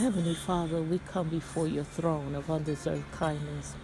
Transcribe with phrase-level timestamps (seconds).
[0.00, 3.74] Heavenly Father, we come before your throne of undeserved kindness.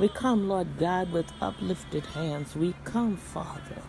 [0.00, 2.56] We come, Lord God, with uplifted hands.
[2.56, 3.82] We come, Father,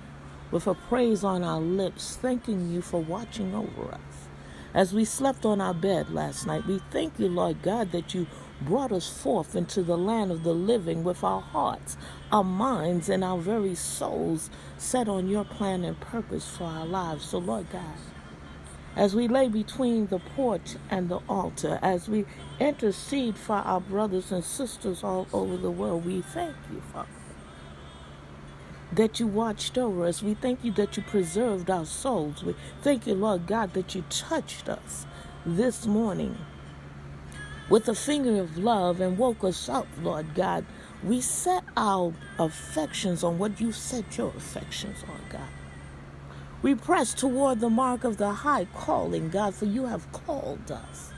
[0.51, 4.27] with a praise on our lips, thanking you for watching over us.
[4.73, 8.27] As we slept on our bed last night, we thank you, Lord God, that you
[8.61, 11.95] brought us forth into the land of the living with our hearts,
[12.29, 17.23] our minds, and our very souls set on your plan and purpose for our lives.
[17.23, 17.95] So, Lord God,
[18.99, 22.25] as we lay between the porch and the altar, as we
[22.59, 27.07] intercede for our brothers and sisters all over the world, we thank you, Father,
[28.91, 30.21] that you watched over us.
[30.21, 32.43] We thank you that you preserved our souls.
[32.43, 35.05] We thank you, Lord God, that you touched us
[35.45, 36.37] this morning
[37.69, 40.65] with a finger of love and woke us up, Lord God.
[41.05, 45.58] We set our affections on what you set your affections on, God.
[46.61, 51.11] We press toward the mark of the high calling, God, for you have called us.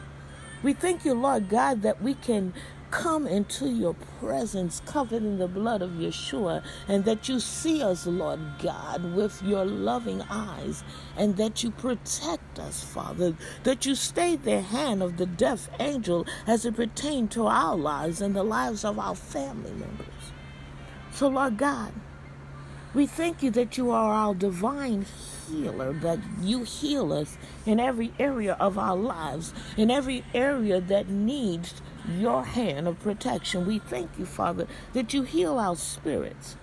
[0.62, 2.54] We thank you, Lord God, that we can
[2.92, 8.06] come into your presence covered in the blood of Yeshua and that you see us,
[8.06, 10.84] Lord God, with your loving eyes
[11.18, 16.28] and that you protect us, Father, that you stay the hand of the deaf angel
[16.46, 20.34] as it pertains to our lives and the lives of our family members.
[21.14, 21.94] So, Lord God,
[22.94, 25.06] we thank you that you are our divine
[25.50, 31.08] healer, that you heal us in every area of our lives, in every area that
[31.08, 31.82] needs
[32.18, 33.66] your hand of protection.
[33.66, 36.58] We thank you, Father, that you heal our spirits,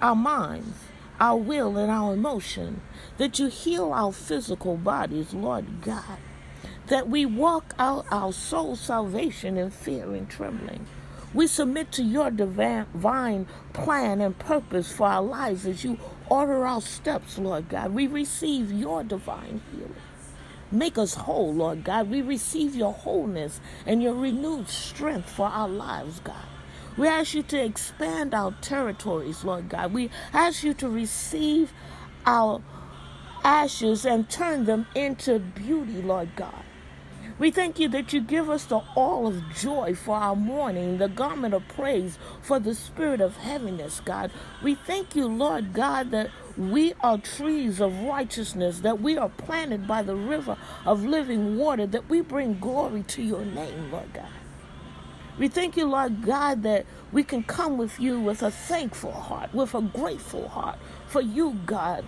[0.00, 0.78] our minds,
[1.18, 2.80] our will, and our emotion,
[3.18, 6.18] that you heal our physical bodies, Lord God,
[6.86, 10.86] that we walk out our soul salvation in fear and trembling.
[11.34, 15.98] We submit to your divine plan and purpose for our lives as you
[16.28, 17.94] order our steps, Lord God.
[17.94, 19.94] We receive your divine healing.
[20.70, 22.10] Make us whole, Lord God.
[22.10, 26.46] We receive your wholeness and your renewed strength for our lives, God.
[26.96, 29.92] We ask you to expand our territories, Lord God.
[29.92, 31.72] We ask you to receive
[32.26, 32.62] our
[33.44, 36.64] ashes and turn them into beauty, Lord God.
[37.42, 41.08] We thank you that you give us the all of joy for our mourning, the
[41.08, 44.30] garment of praise for the spirit of heaviness, God.
[44.62, 49.88] We thank you, Lord God, that we are trees of righteousness, that we are planted
[49.88, 54.28] by the river of living water, that we bring glory to your name, Lord God.
[55.36, 59.52] We thank you, Lord God, that we can come with you with a thankful heart,
[59.52, 60.78] with a grateful heart,
[61.08, 62.04] for you, God,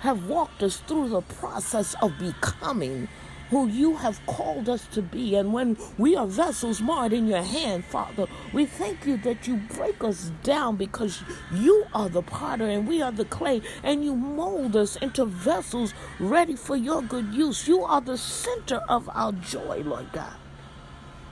[0.00, 3.08] have walked us through the process of becoming
[3.50, 5.34] who you have called us to be.
[5.36, 9.56] And when we are vessels marred in your hand, Father, we thank you that you
[9.56, 14.14] break us down because you are the potter and we are the clay, and you
[14.14, 17.68] mold us into vessels ready for your good use.
[17.68, 20.34] You are the center of our joy, Lord God.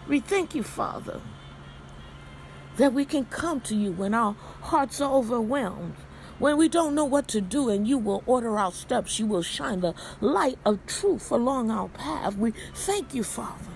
[0.07, 1.21] We thank you, Father,
[2.77, 5.95] that we can come to you when our hearts are overwhelmed
[6.39, 9.43] when we don't know what to do, and you will order our steps, you will
[9.43, 12.37] shine the light of truth along our path.
[12.37, 13.73] We thank you, Father,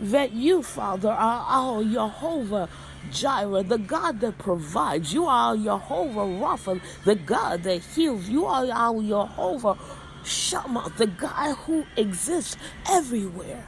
[0.00, 2.68] that you, Father, are our Jehovah
[3.10, 5.14] Jireh, the God that provides.
[5.14, 8.28] You are Jehovah Rapha, the God that heals.
[8.28, 9.76] You are our Jehovah
[10.24, 12.56] Shammah, the God who exists
[12.88, 13.66] everywhere.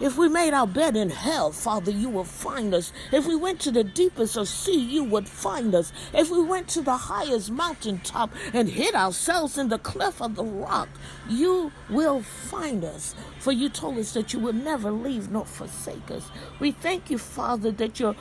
[0.00, 2.92] If we made our bed in hell, Father, you will find us.
[3.12, 5.92] If we went to the deepest of sea, you would find us.
[6.12, 10.44] If we went to the highest mountaintop and hid ourselves in the cleft of the
[10.44, 10.88] rock,
[11.28, 13.14] you will find us.
[13.38, 16.30] For you told us that you would never leave nor forsake us.
[16.58, 18.16] We thank you, Father, that your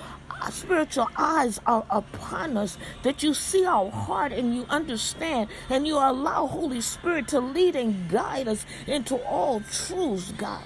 [0.52, 5.96] spiritual eyes are upon us, that you see our heart and you understand, and you
[5.96, 10.64] allow Holy Spirit to lead and guide us into all truths, God.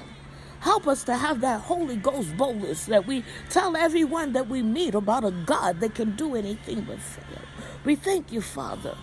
[0.66, 4.96] Help us to have that Holy Ghost boldness that we tell everyone that we meet
[4.96, 7.44] about a God that can do anything but fail.
[7.86, 8.98] We thank you, Father,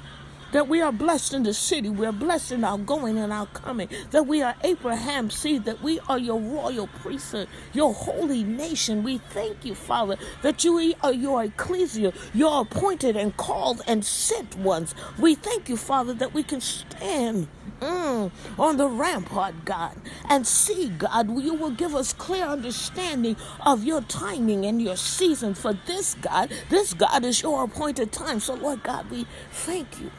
[0.50, 3.46] that we are blessed in the city, we are blessed in our going and our
[3.46, 9.04] coming, that we are Abraham's seed, that we are your royal priesthood, your holy nation.
[9.04, 14.56] We thank you, Father, that you are your ecclesia, your appointed and called and sent
[14.56, 14.96] ones.
[15.16, 17.46] We thank you, Father, that we can stand
[17.82, 19.96] mm, on the rampart, God,
[20.28, 23.36] and see, God, you will give us clear understanding
[23.66, 26.52] of your timing and your season for this, God.
[26.70, 28.40] This, God, is your appointed time.
[28.40, 30.10] So, Lord God, we thank you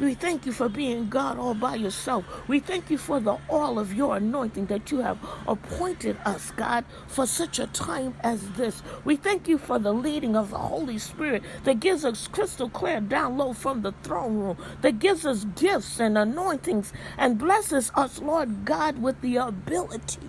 [0.00, 2.24] We thank you for being God all by yourself.
[2.48, 6.84] We thank you for the all of your anointing that you have appointed us, God,
[7.06, 8.82] for such a time as this.
[9.04, 13.00] We thank you for the leading of the Holy Spirit that gives us crystal clear
[13.00, 18.20] down low from the throne room, that gives us gifts and anointings and blesses us,
[18.20, 20.28] Lord God, with the ability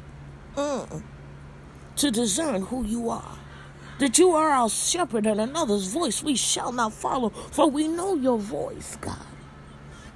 [0.55, 1.01] mm,
[1.95, 3.37] to discern who you are
[3.97, 8.13] that you are our shepherd and another's voice we shall not follow, for we know
[8.15, 9.34] your voice, God.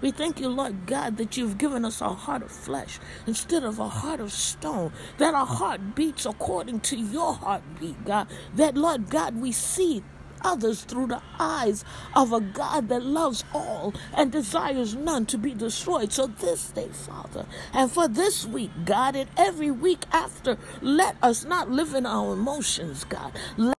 [0.01, 3.79] We thank you, Lord God, that you've given us a heart of flesh instead of
[3.79, 8.27] a heart of stone, that our heart beats according to your heartbeat, God.
[8.55, 10.03] That, Lord God, we see
[10.41, 11.83] others through the eyes
[12.15, 16.13] of a God that loves all and desires none to be destroyed.
[16.13, 21.43] So this day, Father, and for this week, God, and every week after, let us
[21.43, 23.33] not live in our emotions, God.
[23.57, 23.78] Let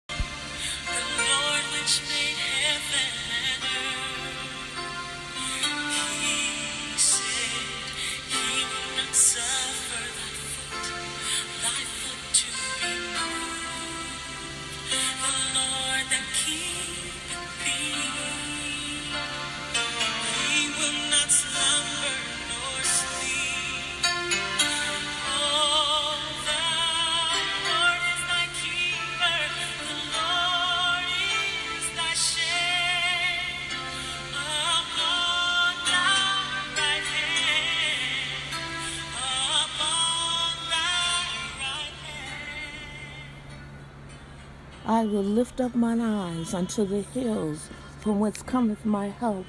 [45.01, 47.71] I will lift up mine eyes unto the hills,
[48.01, 49.47] from whence cometh my help.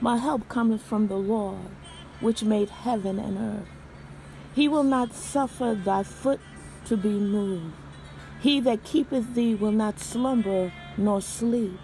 [0.00, 1.68] My help cometh from the Lord,
[2.20, 3.68] which made heaven and earth.
[4.54, 6.40] He will not suffer thy foot
[6.86, 7.74] to be moved.
[8.40, 11.78] He that keepeth thee will not slumber nor sleep.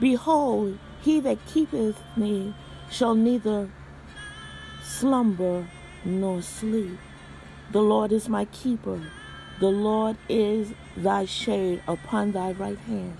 [0.00, 2.54] Behold, he that keepeth me
[2.90, 3.68] shall neither
[4.82, 5.68] slumber
[6.06, 6.98] nor sleep.
[7.70, 9.02] The Lord is my keeper.
[9.64, 13.16] The Lord is thy shade upon thy right hand.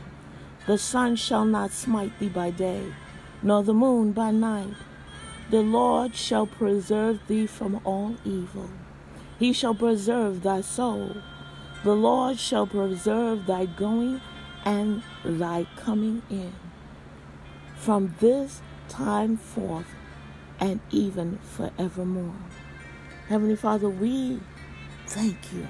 [0.67, 2.93] The sun shall not smite thee by day,
[3.43, 4.75] nor the moon by night.
[5.49, 8.69] The Lord shall preserve thee from all evil.
[9.39, 11.17] He shall preserve thy soul.
[11.83, 14.21] The Lord shall preserve thy going
[14.67, 16.53] and thy coming in.
[17.75, 18.61] From this
[18.91, 19.89] time forth
[20.61, 22.37] and even forevermore.
[23.31, 24.41] Heavenly Father, we
[25.07, 25.67] thank you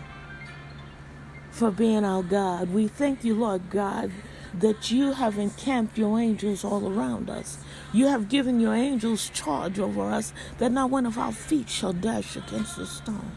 [1.55, 2.71] for being our God.
[2.71, 4.11] We thank you, Lord God,
[4.59, 7.59] that you have encamped your angels all around us.
[7.93, 11.93] You have given your angels charge over us that not one of our feet shall
[11.93, 13.31] dash against a stone.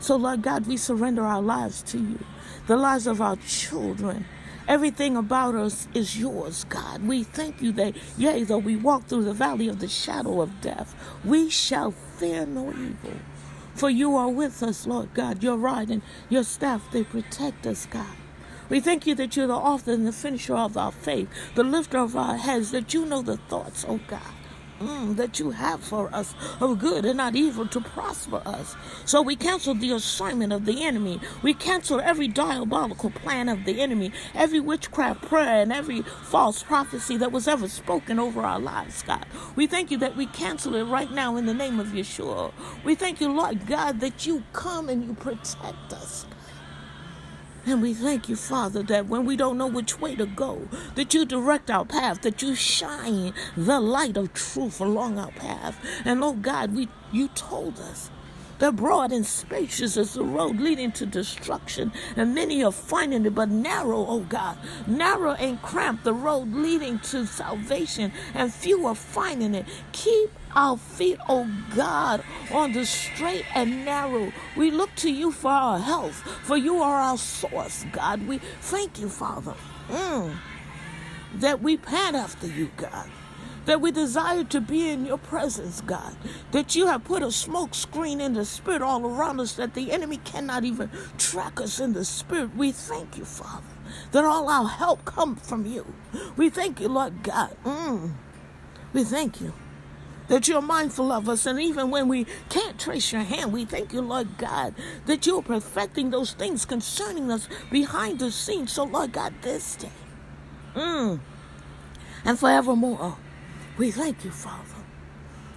[0.00, 2.18] So, Lord God, we surrender our lives to you,
[2.66, 4.26] the lives of our children.
[4.66, 7.06] Everything about us is yours, God.
[7.06, 10.60] We thank you that, yea, though we walk through the valley of the shadow of
[10.60, 13.12] death, we shall fear no evil.
[13.74, 15.42] For you are with us, Lord God.
[15.42, 18.16] Your rod and your staff, they protect us, God.
[18.68, 21.98] We thank you that you're the author and the finisher of our faith, the lifter
[21.98, 24.32] of our heads, that you know the thoughts, oh God
[24.80, 28.76] mm, that you have for us of good and not evil to prosper us.
[29.04, 31.20] So we cancel the assignment of the enemy.
[31.42, 37.16] We cancel every diabolical plan of the enemy, every witchcraft prayer, and every false prophecy
[37.18, 39.26] that was ever spoken over our lives, God.
[39.56, 42.52] We thank you that we cancel it right now in the name of Yeshua.
[42.84, 46.26] We thank you, Lord God, that you come and you protect us.
[47.66, 51.14] And we thank you, Father, that when we don't know which way to go, that
[51.14, 55.78] you direct our path, that you shine the light of truth along our path.
[56.04, 58.10] And oh God, we you told us
[58.58, 63.34] that broad and spacious is the road leading to destruction, and many are finding it,
[63.34, 64.56] but narrow, oh God,
[64.86, 69.66] narrow and cramped the road leading to salvation, and few are finding it.
[69.92, 74.32] Keep our feet, oh God, on the straight and narrow.
[74.56, 78.26] We look to you for our health, for you are our source, God.
[78.26, 79.54] We thank you, Father,
[79.88, 80.36] mm,
[81.34, 83.10] that we pant after you, God.
[83.66, 86.16] That we desire to be in your presence, God.
[86.52, 89.92] That you have put a smoke screen in the spirit all around us that the
[89.92, 92.54] enemy cannot even track us in the spirit.
[92.54, 93.64] We thank you, Father,
[94.12, 95.86] that all our help come from you.
[96.36, 97.56] We thank you, Lord God.
[97.64, 98.12] Mm.
[98.92, 99.52] We thank you
[100.28, 101.46] that you're mindful of us.
[101.46, 104.74] And even when we can't trace your hand, we thank you, Lord God,
[105.06, 108.72] that you're perfecting those things concerning us behind the scenes.
[108.72, 109.90] So, Lord God, this day
[110.74, 111.20] mm,
[112.24, 113.16] and forevermore,
[113.78, 114.84] we thank you, Father.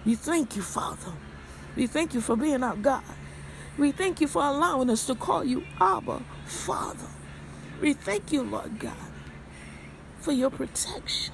[0.06, 1.14] We thank you, Father.
[1.76, 3.04] We thank you for being our God.
[3.78, 7.08] We thank you for allowing us to call you Abba, Father.
[7.82, 8.96] We thank you, Lord God,
[10.20, 11.34] for your protection.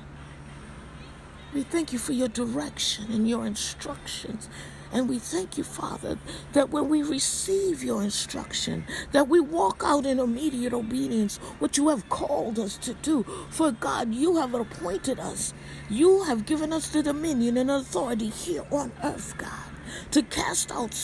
[1.53, 4.49] We thank you for your direction and your instructions.
[4.93, 6.19] And we thank you, Father,
[6.53, 11.89] that when we receive your instruction, that we walk out in immediate obedience what you
[11.89, 13.23] have called us to do.
[13.49, 15.51] For God, you have appointed us.
[15.89, 19.71] You have given us the dominion and authority here on earth, God,
[20.11, 20.95] to cast out,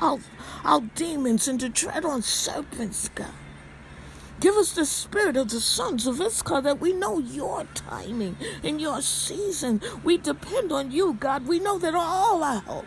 [0.00, 0.20] out,
[0.64, 3.34] out demons and to tread on serpents, God.
[4.38, 8.80] Give us the spirit of the sons of Issachar that we know your timing and
[8.80, 9.80] your season.
[10.04, 11.48] We depend on you, God.
[11.48, 12.86] We know that all our help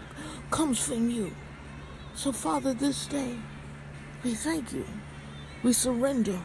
[0.52, 1.32] comes from you.
[2.14, 3.38] So, Father, this day,
[4.24, 4.86] we thank you.
[5.64, 6.40] We surrender.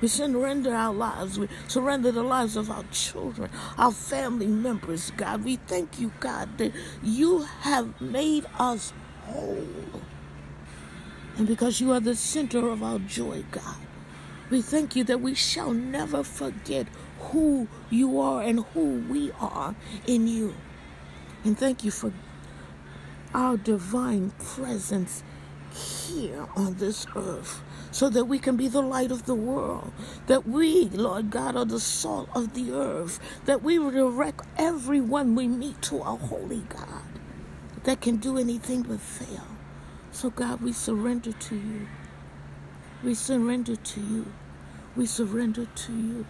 [0.00, 1.38] We surrender our lives.
[1.38, 5.42] We surrender the lives of our children, our family members, God.
[5.42, 6.72] We thank you, God, that
[7.02, 8.92] you have made us
[9.24, 9.66] whole.
[11.38, 13.76] And because you are the center of our joy, God,
[14.50, 16.86] we thank you that we shall never forget
[17.18, 19.74] who you are and who we are
[20.06, 20.54] in you.
[21.44, 22.12] And thank you for
[23.36, 25.22] our divine presence
[25.70, 29.92] here on this earth so that we can be the light of the world.
[30.26, 33.20] That we, Lord God, are the salt of the earth.
[33.44, 37.02] That we will direct everyone we meet to our holy God
[37.84, 39.46] that can do anything but fail.
[40.12, 41.86] So, God, we surrender to you.
[43.04, 44.32] We surrender to you.
[44.96, 46.26] We surrender to you.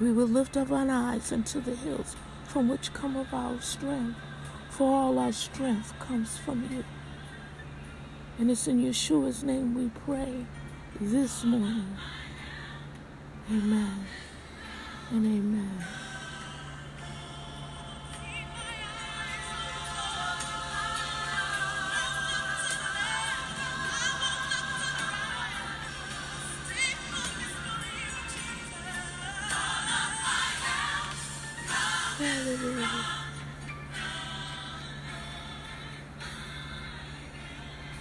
[0.00, 4.18] We will lift up our eyes unto the hills from which cometh our strength
[4.76, 6.84] for all our strength comes from you.
[8.38, 10.44] And it's in Yeshua's name we pray
[11.00, 11.96] this morning.
[13.50, 14.04] Amen
[15.10, 16.05] and amen.